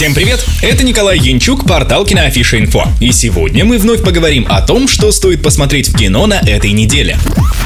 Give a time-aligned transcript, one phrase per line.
[0.00, 0.42] Всем привет!
[0.62, 2.88] Это Николай Янчук, портал Киноафиша Инфо.
[3.00, 7.18] И сегодня мы вновь поговорим о том, что стоит посмотреть в кино на этой неделе.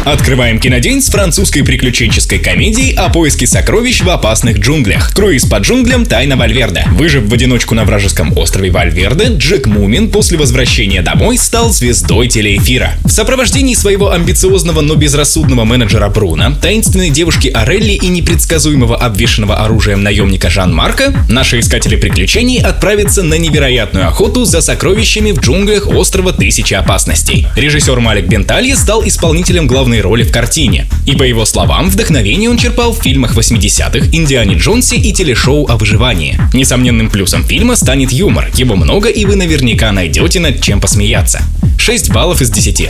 [0.05, 5.15] Открываем кинодень с французской приключенческой комедией о поиске сокровищ в опасных джунглях.
[5.15, 6.85] Круиз по джунглям Тайна Вальверде.
[6.91, 12.95] Выжив в одиночку на вражеском острове Вальверде, Джек Мимун после возвращения домой стал звездой телеэфира.
[13.05, 20.03] В сопровождении своего амбициозного, но безрассудного менеджера Бруна, таинственной девушки Орели и непредсказуемого обвешенного оружием
[20.03, 22.24] наемника Жан-Марка, наши искатели приключений
[22.59, 27.47] отправятся на невероятную охоту за сокровищами в джунглях острова Тысячи Опасностей.
[27.55, 30.87] Режиссер Малик Бенталье стал исполнителем главной роли в картине.
[31.07, 35.77] И по его словам, вдохновение он черпал в фильмах 80-х, Индиане Джонсе и телешоу о
[35.77, 36.39] выживании.
[36.53, 38.51] Несомненным плюсом фильма станет юмор.
[38.55, 41.43] Его много, и вы наверняка найдете над чем посмеяться.
[41.79, 42.89] 6 баллов из 10.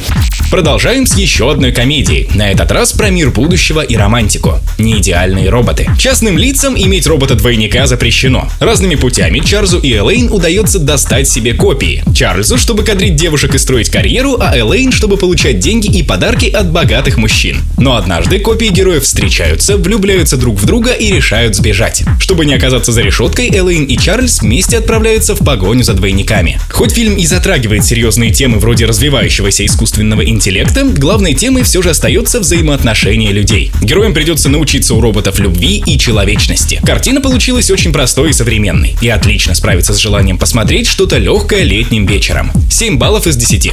[0.51, 2.29] Продолжаем с еще одной комедией.
[2.35, 4.61] На этот раз про мир будущего и романтику.
[4.79, 5.89] Неидеальные роботы.
[5.99, 8.49] Частным лицам иметь робота-двойника запрещено.
[8.61, 12.05] Разными путями Чарльзу и Элейн удается достать себе копии.
[12.15, 16.71] Чарльзу, чтобы кадрить девушек и строить карьеру, а Элейн, чтобы получать деньги и подарки от
[16.71, 17.57] богатых мужчин.
[17.77, 22.05] Но однажды копии героев встречаются, влюбляются друг в друга и решают сбежать.
[22.21, 26.61] Чтобы не оказаться за решеткой, Элейн и Чарльз вместе отправляются в погоню за двойниками.
[26.71, 32.41] Хоть фильм и затрагивает серьезные темы вроде развивающегося искусственного интеллекта, главной темой все же остается
[32.41, 33.71] взаимоотношения людей.
[33.81, 36.81] Героям придется научиться у роботов любви и человечности.
[36.85, 42.07] Картина получилась очень простой и современной, и отлично справится с желанием посмотреть что-то легкое летним
[42.07, 42.51] вечером.
[42.71, 43.73] 7 баллов из 10.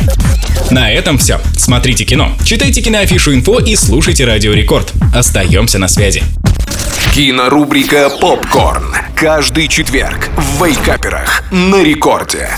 [0.69, 1.39] На этом все.
[1.57, 4.93] Смотрите кино, читайте киноафишу инфо и слушайте Радио Рекорд.
[5.13, 6.23] Остаемся на связи.
[7.13, 8.95] Кинорубрика «Попкорн».
[9.15, 12.49] Каждый четверг в Вейкаперах на рекорде.